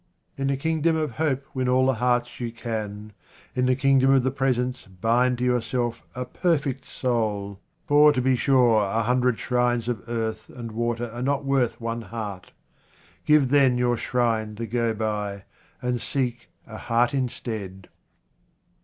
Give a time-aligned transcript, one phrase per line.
[0.35, 1.11] 61 QUATRAINS OF OMAR KHAYYAM In the kingdom of
[1.45, 3.13] hope win all the hearts you can,
[3.53, 8.83] in the kingdom of the presence bind to yourself a perfect soul, for, be sure,
[8.83, 12.51] a hundred shrines of earth and water are not worth one heart.
[13.25, 15.43] Give then your shrine the go by,
[15.83, 17.87] and seek a heart instead.